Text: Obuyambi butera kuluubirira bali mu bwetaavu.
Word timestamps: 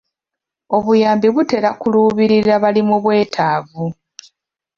Obuyambi 0.77 1.27
butera 1.35 1.69
kuluubirira 1.79 2.53
bali 2.63 2.81
mu 2.89 2.97
bwetaavu. 3.03 3.85